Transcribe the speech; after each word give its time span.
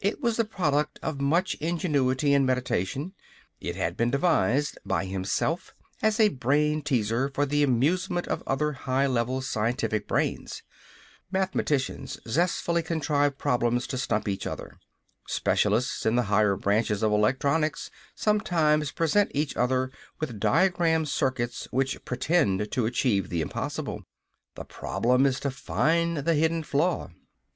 It 0.00 0.20
was 0.20 0.36
the 0.36 0.44
product 0.44 0.98
of 1.00 1.20
much 1.20 1.54
ingenuity 1.60 2.34
and 2.34 2.44
meditation. 2.44 3.12
It 3.60 3.76
had 3.76 3.96
been 3.96 4.10
devised 4.10 4.80
by 4.84 5.04
himself 5.04 5.76
as 6.02 6.18
a 6.18 6.30
brain 6.30 6.82
teaser 6.82 7.28
for 7.28 7.46
the 7.46 7.62
amusement 7.62 8.26
of 8.26 8.42
other 8.48 8.72
high 8.72 9.06
level 9.06 9.40
scientific 9.42 10.08
brains. 10.08 10.64
Mathematicians 11.30 12.18
zestfully 12.28 12.82
contrive 12.82 13.38
problems 13.38 13.86
to 13.86 13.96
stump 13.96 14.26
each 14.26 14.44
other. 14.44 14.76
Specialists 15.28 16.04
in 16.04 16.16
the 16.16 16.24
higher 16.24 16.56
branches 16.56 17.04
of 17.04 17.12
electronics 17.12 17.88
sometimes 18.16 18.90
present 18.90 19.30
each 19.34 19.56
other 19.56 19.92
with 20.18 20.40
diagrammed 20.40 21.08
circuits 21.08 21.68
which 21.70 22.04
pretend 22.04 22.72
to 22.72 22.86
achieve 22.86 23.28
the 23.28 23.40
impossible. 23.40 24.02
The 24.56 24.64
problem 24.64 25.24
is 25.26 25.38
to 25.38 25.50
find 25.52 26.16
the 26.16 26.34
hidden 26.34 26.64
flaw. 26.64 27.10